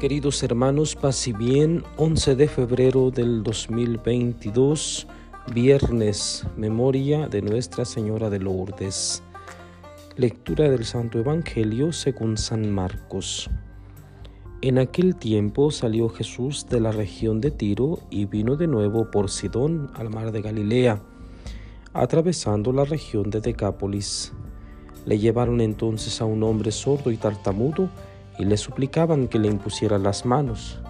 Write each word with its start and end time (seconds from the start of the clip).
Queridos 0.00 0.44
hermanos, 0.44 0.94
paz 0.94 1.26
y 1.26 1.32
bien, 1.32 1.82
11 1.96 2.36
de 2.36 2.46
febrero 2.46 3.10
del 3.10 3.42
2022, 3.42 5.08
viernes, 5.52 6.46
memoria 6.56 7.26
de 7.26 7.42
Nuestra 7.42 7.84
Señora 7.84 8.30
de 8.30 8.38
Lourdes. 8.38 9.24
Lectura 10.14 10.70
del 10.70 10.84
Santo 10.84 11.18
Evangelio 11.18 11.90
según 11.90 12.36
San 12.36 12.70
Marcos. 12.70 13.50
En 14.62 14.78
aquel 14.78 15.16
tiempo 15.16 15.72
salió 15.72 16.08
Jesús 16.08 16.68
de 16.68 16.78
la 16.78 16.92
región 16.92 17.40
de 17.40 17.50
Tiro 17.50 17.98
y 18.08 18.26
vino 18.26 18.54
de 18.54 18.68
nuevo 18.68 19.10
por 19.10 19.28
Sidón 19.28 19.90
al 19.94 20.10
mar 20.10 20.30
de 20.30 20.42
Galilea, 20.42 21.02
atravesando 21.92 22.72
la 22.72 22.84
región 22.84 23.30
de 23.30 23.40
Decápolis. 23.40 24.32
Le 25.06 25.18
llevaron 25.18 25.60
entonces 25.60 26.20
a 26.20 26.24
un 26.24 26.44
hombre 26.44 26.70
sordo 26.70 27.10
y 27.10 27.16
tartamudo, 27.16 27.88
y 28.38 28.44
le 28.44 28.56
suplicaban 28.56 29.28
que 29.28 29.38
le 29.38 29.48
impusiera 29.48 29.98
las 29.98 30.24
manos. 30.24 30.80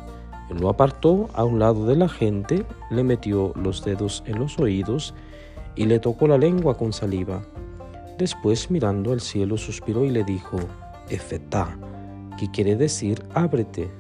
Él 0.51 0.59
lo 0.61 0.69
apartó 0.69 1.29
a 1.35 1.45
un 1.45 1.59
lado 1.59 1.87
de 1.87 1.97
la 1.97 2.09
gente, 2.09 2.65
le 2.91 3.03
metió 3.03 3.53
los 3.55 3.85
dedos 3.85 4.23
en 4.27 4.39
los 4.39 4.59
oídos 4.59 5.15
y 5.75 5.87
le 5.87 5.99
tocó 5.99 6.27
la 6.27 6.39
lengua 6.39 6.77
con 6.77 6.93
saliva. 6.93 7.43
Después, 8.19 8.71
mirando 8.71 9.13
al 9.13 9.21
cielo, 9.21 9.57
suspiró 9.57 10.05
y 10.05 10.11
le 10.11 10.25
dijo, 10.25 10.59
Efetá, 11.09 11.79
que 12.39 12.51
quiere 12.51 12.77
decir 12.77 13.23
ábrete. 13.35 13.91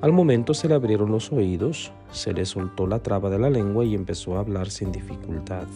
Al 0.00 0.12
momento 0.12 0.52
se 0.52 0.68
le 0.68 0.74
abrieron 0.74 1.10
los 1.10 1.32
oídos, 1.32 1.92
se 2.10 2.32
le 2.32 2.44
soltó 2.44 2.86
la 2.86 2.98
traba 3.00 3.30
de 3.30 3.38
la 3.38 3.50
lengua 3.50 3.84
y 3.84 3.94
empezó 3.94 4.36
a 4.36 4.40
hablar 4.40 4.70
sin 4.70 4.92
dificultad. 4.92 5.66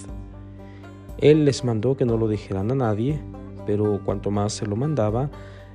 Él 1.19 1.45
les 1.45 1.65
mandó 1.65 1.97
que 1.97 2.05
no 2.05 2.17
lo 2.17 2.29
dijeran 2.29 2.71
a 2.71 2.75
nadie, 2.75 3.21
pero 3.67 4.01
cuanto 4.05 4.31
más 4.31 4.53
se 4.53 4.67
lo 4.67 4.77
mandaba, 4.77 5.31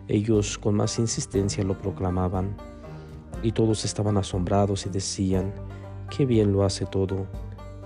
ellos 0.07 0.57
con 0.57 0.75
más 0.75 0.99
insistencia 0.99 1.63
lo 1.63 1.77
proclamaban, 1.77 2.55
y 3.43 3.51
todos 3.51 3.85
estaban 3.85 4.17
asombrados 4.17 4.85
y 4.85 4.89
decían, 4.89 5.53
qué 6.15 6.25
bien 6.25 6.51
lo 6.51 6.63
hace 6.63 6.85
todo, 6.85 7.27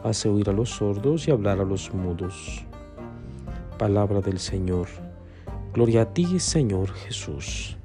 hace 0.04 0.30
oír 0.30 0.50
a 0.50 0.54
los 0.54 0.70
sordos 0.70 1.28
y 1.28 1.32
hablar 1.32 1.60
a 1.60 1.66
los 1.66 1.94
mudos. 1.94 2.66
Palabra 3.78 4.22
del 4.22 4.40
Señor. 4.40 4.88
Gloria 5.74 6.04
a 6.04 6.14
ti, 6.14 6.40
Señor 6.40 6.92
Jesús. 6.92 7.78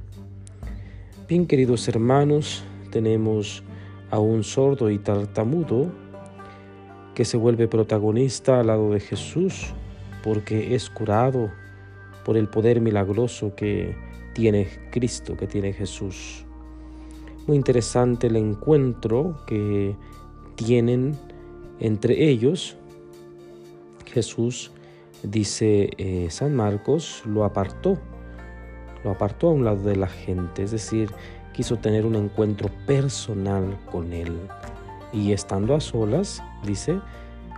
Bien, 1.29 1.47
queridos 1.47 1.89
hermanos, 1.89 2.65
tenemos 2.91 3.63
a 4.11 4.19
un 4.19 4.45
sordo 4.45 4.91
y 4.91 4.99
tartamudo 4.99 5.91
que 7.15 7.25
se 7.25 7.37
vuelve 7.37 7.69
protagonista 7.69 8.61
al 8.61 8.69
lado 8.69 8.91
de 8.91 9.01
Jesús 9.01 9.73
porque 10.23 10.75
es 10.75 10.91
curado 10.91 11.51
por 12.25 12.37
el 12.37 12.49
poder 12.49 12.81
milagroso 12.81 13.55
que 13.55 13.97
tiene 14.35 14.69
Cristo, 14.91 15.37
que 15.37 15.47
tiene 15.47 15.73
Jesús. 15.73 16.45
Muy 17.47 17.57
interesante 17.57 18.27
el 18.27 18.37
encuentro 18.37 19.37
que 19.47 19.97
tienen 20.57 21.17
entre 21.81 22.29
ellos. 22.29 22.77
Jesús, 24.07 24.71
dice 25.23 25.91
eh, 25.99 26.29
San 26.31 26.55
Marcos, 26.55 27.23
lo 27.27 27.45
apartó, 27.45 27.99
lo 29.03 29.11
apartó 29.11 29.49
a 29.49 29.53
un 29.53 29.65
lado 29.65 29.83
de 29.83 29.97
la 29.97 30.09
gente, 30.09 30.63
es 30.63 30.71
decir, 30.71 31.11
quiso 31.53 31.77
tener 31.77 32.05
un 32.07 32.17
encuentro 32.17 32.71
personal 32.87 33.79
con 33.91 34.13
él. 34.13 34.37
Y 35.13 35.33
estando 35.33 35.75
a 35.75 35.81
solas, 35.81 36.43
dice, 36.65 37.01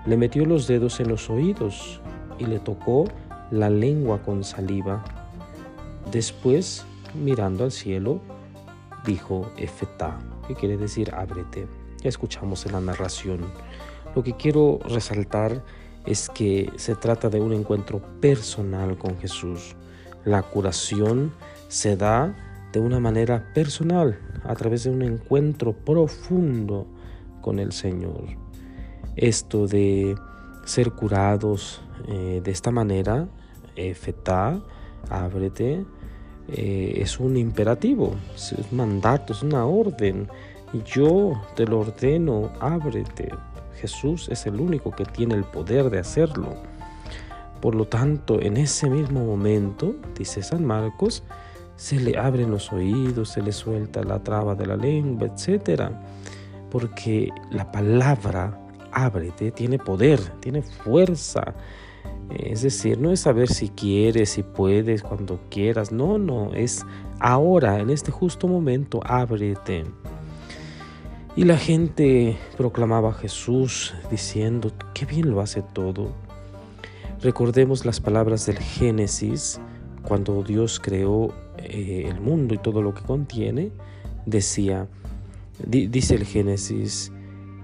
le 0.05 0.17
metió 0.17 0.45
los 0.45 0.67
dedos 0.67 1.01
en 1.01 1.09
los 1.09 1.31
oídos 1.31 2.01
y 2.39 2.47
le 2.47 2.59
tocó 2.59 3.07
la 3.51 3.71
lengua 3.71 4.23
con 4.23 4.45
saliva 4.45 5.26
Después, 6.11 6.85
mirando 7.15 7.65
al 7.65 7.73
cielo, 7.73 8.21
dijo 9.05 9.51
Efetá, 9.57 10.19
que 10.47 10.55
quiere 10.55 10.77
decir 10.77 11.13
ábrete. 11.15 11.67
Ya 12.03 12.09
escuchamos 12.09 12.65
en 12.67 12.73
la 12.73 12.81
narración. 12.81 13.41
Lo 14.15 14.23
que 14.23 14.37
quiero 14.37 14.79
resaltar 14.89 15.63
es 16.07 16.29
que 16.29 16.71
se 16.77 16.95
trata 16.95 17.29
de 17.29 17.41
un 17.41 17.53
encuentro 17.53 18.01
personal 18.21 18.97
con 18.97 19.19
Jesús. 19.19 19.75
La 20.25 20.43
curación 20.43 21.33
se 21.69 21.97
da 21.97 22.35
de 22.73 22.81
una 22.81 23.01
manera 23.01 23.53
personal, 23.55 24.19
a 24.45 24.55
través 24.55 24.85
de 24.85 24.91
un 24.91 25.03
encuentro 25.03 25.73
profundo 25.73 26.87
con 27.41 27.59
el 27.59 27.73
Señor. 27.73 28.25
Esto 29.17 29.67
de 29.67 30.15
ser 30.65 30.93
curados 30.93 31.81
eh, 32.09 32.41
de 32.45 32.51
esta 32.51 32.71
manera, 32.71 33.29
Efetá, 33.77 34.61
ábrete, 35.09 35.85
eh, 36.49 36.99
es 37.01 37.19
un 37.19 37.37
imperativo, 37.37 38.15
es 38.35 38.53
un 38.53 38.77
mandato, 38.77 39.33
es 39.33 39.43
una 39.43 39.65
orden. 39.67 40.29
Yo 40.85 41.33
te 41.55 41.67
lo 41.67 41.81
ordeno, 41.81 42.53
ábrete. 42.61 43.31
Jesús 43.81 44.29
es 44.31 44.47
el 44.47 44.61
único 44.61 44.91
que 44.91 45.05
tiene 45.05 45.35
el 45.35 45.45
poder 45.45 45.91
de 45.91 45.99
hacerlo. 45.99 46.55
Por 47.61 47.75
lo 47.75 47.87
tanto, 47.87 48.41
en 48.41 48.57
ese 48.57 48.89
mismo 48.89 49.25
momento, 49.25 49.95
dice 50.17 50.43
San 50.43 50.65
Marcos, 50.65 51.23
se 51.77 52.01
le 52.01 52.19
abren 52.19 52.51
los 52.51 52.73
oídos, 52.73 53.31
se 53.31 53.43
le 53.43 53.53
suelta 53.53 54.03
la 54.03 54.19
traba 54.21 54.55
de 54.55 54.67
la 54.67 54.77
lengua, 54.77 55.29
etc. 55.29 55.91
Porque 56.71 57.31
la 57.51 57.71
palabra 57.71 58.59
ábrete 58.93 59.51
tiene 59.51 59.79
poder, 59.79 60.21
tiene 60.41 60.63
fuerza, 60.63 61.55
es 62.31 62.63
decir, 62.63 62.99
no 62.99 63.13
es 63.13 63.21
saber 63.21 63.49
si 63.49 63.69
quieres, 63.69 64.31
si 64.31 64.43
puedes, 64.43 65.03
cuando 65.03 65.41
quieras. 65.51 65.93
No, 65.93 66.19
no, 66.19 66.53
es 66.55 66.85
ahora, 67.21 67.81
en 67.81 67.91
este 67.91 68.11
justo 68.11 68.49
momento, 68.49 69.01
ábrete. 69.05 69.85
Y 71.37 71.45
la 71.45 71.59
gente 71.59 72.37
proclamaba 72.57 73.11
a 73.11 73.13
Jesús 73.13 73.95
diciendo, 74.11 74.73
qué 74.95 75.05
bien 75.05 75.31
lo 75.31 75.41
hace 75.41 75.63
todo. 75.63 76.09
Recordemos 77.23 77.85
las 77.85 78.01
palabras 78.01 78.47
del 78.47 78.59
Génesis, 78.59 79.61
cuando 80.03 80.43
Dios 80.43 80.81
creó 80.81 81.35
eh, 81.59 82.07
el 82.09 82.21
mundo 82.21 82.55
y 82.55 82.59
todo 82.59 82.83
lo 82.83 82.95
que 82.95 83.03
contiene, 83.03 83.71
decía, 84.25 84.89
dice 85.67 86.15
el 86.15 86.25
Génesis, 86.25 87.13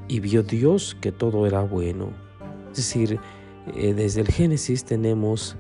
y 0.09 0.21
vio 0.21 0.43
Dios 0.43 0.97
que 1.01 1.13
todo 1.13 1.47
era 1.47 1.63
bueno. 1.63 2.11
Es 2.71 2.77
decir, 2.77 3.21
eh, 3.75 3.95
desde 3.95 4.21
el 4.21 4.29
Génesis 4.29 4.85
tenemos 4.85 5.57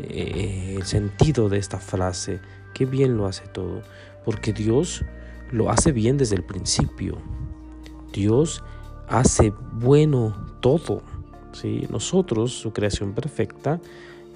eh, 0.00 0.74
el 0.76 0.84
sentido 0.84 1.48
de 1.48 1.58
esta 1.58 1.78
frase, 1.78 2.40
que 2.72 2.84
bien 2.84 3.16
lo 3.16 3.26
hace 3.26 3.46
todo, 3.46 3.82
porque 4.24 4.52
Dios 4.52 5.04
lo 5.50 5.70
hace 5.70 5.92
bien 5.92 6.16
desde 6.16 6.36
el 6.36 6.44
principio. 6.44 7.18
Dios 8.12 8.62
hace 9.08 9.52
bueno 9.72 10.56
todo. 10.60 11.02
¿sí? 11.52 11.86
Nosotros, 11.90 12.52
su 12.52 12.72
creación 12.72 13.12
perfecta, 13.12 13.80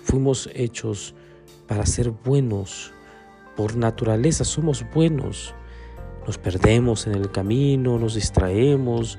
fuimos 0.02 0.48
hechos 0.54 1.14
para 1.66 1.86
ser 1.86 2.10
buenos. 2.10 2.92
Por 3.56 3.76
naturaleza 3.76 4.44
somos 4.44 4.84
buenos. 4.94 5.54
Nos 6.26 6.38
perdemos 6.38 7.06
en 7.06 7.14
el 7.14 7.30
camino, 7.30 7.98
nos 7.98 8.14
distraemos, 8.14 9.18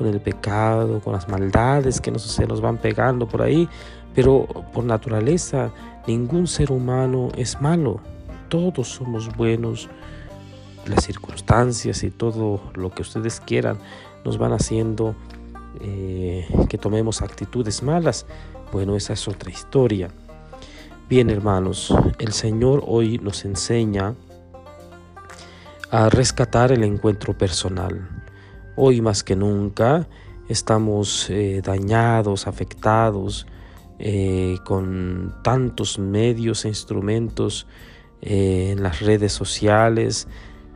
con 0.00 0.08
el 0.08 0.18
pecado, 0.18 0.98
con 1.00 1.12
las 1.12 1.28
maldades 1.28 2.00
que 2.00 2.10
nos, 2.10 2.22
se 2.22 2.46
nos 2.46 2.62
van 2.62 2.78
pegando 2.78 3.28
por 3.28 3.42
ahí, 3.42 3.68
pero 4.14 4.46
por 4.72 4.82
naturaleza 4.82 5.72
ningún 6.06 6.46
ser 6.46 6.72
humano 6.72 7.28
es 7.36 7.60
malo, 7.60 8.00
todos 8.48 8.88
somos 8.88 9.28
buenos, 9.36 9.90
las 10.86 11.04
circunstancias 11.04 12.02
y 12.02 12.10
todo 12.10 12.62
lo 12.76 12.88
que 12.88 13.02
ustedes 13.02 13.40
quieran 13.40 13.76
nos 14.24 14.38
van 14.38 14.54
haciendo 14.54 15.14
eh, 15.82 16.48
que 16.70 16.78
tomemos 16.78 17.20
actitudes 17.20 17.82
malas. 17.82 18.24
Bueno, 18.72 18.96
esa 18.96 19.12
es 19.12 19.28
otra 19.28 19.50
historia. 19.50 20.08
Bien, 21.10 21.28
hermanos, 21.28 21.94
el 22.18 22.32
Señor 22.32 22.82
hoy 22.86 23.18
nos 23.18 23.44
enseña 23.44 24.14
a 25.90 26.08
rescatar 26.08 26.72
el 26.72 26.84
encuentro 26.84 27.36
personal. 27.36 28.19
Hoy 28.82 29.02
más 29.02 29.22
que 29.22 29.36
nunca 29.36 30.08
estamos 30.48 31.28
eh, 31.28 31.60
dañados, 31.62 32.46
afectados 32.46 33.46
eh, 33.98 34.56
con 34.64 35.34
tantos 35.44 35.98
medios 35.98 36.64
e 36.64 36.68
instrumentos 36.68 37.66
eh, 38.22 38.70
en 38.72 38.82
las 38.82 39.00
redes 39.00 39.34
sociales, 39.34 40.28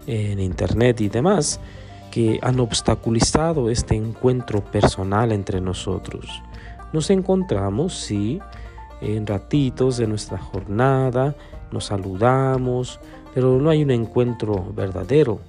en 0.06 0.38
internet 0.38 1.00
y 1.00 1.08
demás, 1.08 1.60
que 2.10 2.38
han 2.42 2.60
obstaculizado 2.60 3.70
este 3.70 3.94
encuentro 3.94 4.62
personal 4.62 5.32
entre 5.32 5.62
nosotros. 5.62 6.42
Nos 6.92 7.08
encontramos, 7.08 7.94
sí, 7.94 8.38
en 9.00 9.26
ratitos 9.26 9.96
de 9.96 10.06
nuestra 10.08 10.36
jornada, 10.36 11.34
nos 11.72 11.86
saludamos, 11.86 13.00
pero 13.32 13.58
no 13.58 13.70
hay 13.70 13.82
un 13.82 13.92
encuentro 13.92 14.62
verdadero. 14.74 15.40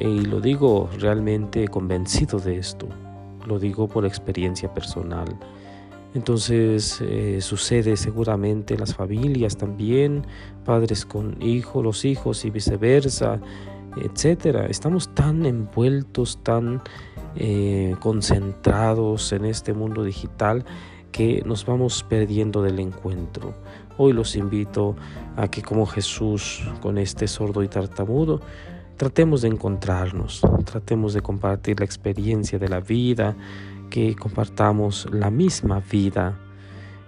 Y 0.00 0.20
lo 0.20 0.40
digo 0.40 0.88
realmente 0.98 1.66
convencido 1.68 2.38
de 2.38 2.58
esto, 2.58 2.86
lo 3.46 3.58
digo 3.58 3.88
por 3.88 4.06
experiencia 4.06 4.72
personal. 4.72 5.36
Entonces 6.14 7.00
eh, 7.00 7.40
sucede 7.40 7.96
seguramente 7.96 8.74
en 8.74 8.80
las 8.80 8.94
familias 8.94 9.56
también, 9.56 10.24
padres 10.64 11.04
con 11.04 11.40
hijos, 11.42 11.84
los 11.84 12.04
hijos 12.04 12.44
y 12.44 12.50
viceversa, 12.50 13.40
etcétera. 13.96 14.66
Estamos 14.66 15.14
tan 15.14 15.44
envueltos, 15.44 16.38
tan 16.42 16.80
eh, 17.36 17.94
concentrados 18.00 19.32
en 19.32 19.44
este 19.44 19.74
mundo 19.74 20.02
digital 20.02 20.64
que 21.12 21.42
nos 21.44 21.66
vamos 21.66 22.04
perdiendo 22.08 22.62
del 22.62 22.78
encuentro. 22.78 23.54
Hoy 23.96 24.12
los 24.12 24.36
invito 24.36 24.96
a 25.36 25.48
que 25.48 25.62
como 25.62 25.86
Jesús 25.86 26.62
con 26.80 26.98
este 26.98 27.26
sordo 27.26 27.62
y 27.62 27.68
tartamudo, 27.68 28.40
tratemos 28.98 29.42
de 29.42 29.48
encontrarnos, 29.48 30.42
tratemos 30.64 31.14
de 31.14 31.22
compartir 31.22 31.78
la 31.78 31.86
experiencia 31.86 32.58
de 32.58 32.68
la 32.68 32.80
vida, 32.80 33.36
que 33.90 34.14
compartamos 34.16 35.08
la 35.10 35.30
misma 35.30 35.80
vida 35.80 36.36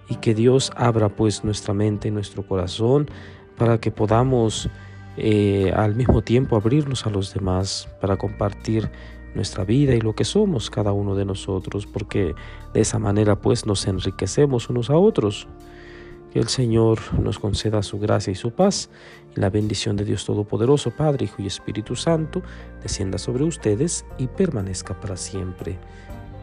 y 0.09 0.15
que 0.15 0.33
Dios 0.33 0.71
abra 0.75 1.09
pues 1.09 1.43
nuestra 1.43 1.73
mente 1.73 2.07
y 2.07 2.11
nuestro 2.11 2.47
corazón 2.47 3.09
para 3.57 3.79
que 3.79 3.91
podamos 3.91 4.69
eh, 5.17 5.71
al 5.75 5.93
mismo 5.95 6.21
tiempo 6.21 6.55
abrirnos 6.55 7.05
a 7.05 7.09
los 7.09 7.33
demás 7.33 7.89
para 7.99 8.15
compartir 8.15 8.89
nuestra 9.35 9.65
vida 9.65 9.93
y 9.93 10.01
lo 10.01 10.15
que 10.15 10.23
somos 10.23 10.69
cada 10.69 10.93
uno 10.93 11.15
de 11.15 11.25
nosotros, 11.25 11.85
porque 11.85 12.33
de 12.73 12.81
esa 12.81 12.99
manera 12.99 13.35
pues 13.35 13.65
nos 13.65 13.85
enriquecemos 13.85 14.69
unos 14.69 14.89
a 14.89 14.95
otros. 14.95 15.47
Que 16.31 16.39
el 16.39 16.47
Señor 16.47 16.99
nos 17.19 17.39
conceda 17.39 17.83
su 17.83 17.99
gracia 17.99 18.31
y 18.31 18.35
su 18.35 18.51
paz, 18.51 18.89
y 19.35 19.39
la 19.39 19.49
bendición 19.49 19.95
de 19.97 20.05
Dios 20.05 20.25
Todopoderoso, 20.25 20.91
Padre, 20.91 21.25
Hijo 21.25 21.41
y 21.41 21.47
Espíritu 21.47 21.95
Santo, 21.95 22.41
descienda 22.81 23.17
sobre 23.17 23.43
ustedes 23.43 24.05
y 24.17 24.27
permanezca 24.27 24.99
para 24.99 25.17
siempre. 25.17 25.77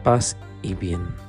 Paz 0.03 0.37
y 0.61 0.75
bien. 0.75 1.28